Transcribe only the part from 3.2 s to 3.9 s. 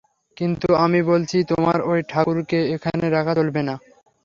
চলবে না।